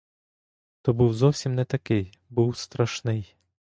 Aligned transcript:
То 0.81 0.93
був 0.93 1.13
зовсім 1.13 1.55
не 1.55 1.65
такий, 1.65 2.17
був 2.29 2.57
страшний. 2.57 3.35